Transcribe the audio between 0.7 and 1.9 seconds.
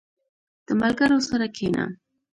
ملګرو سره کښېنه.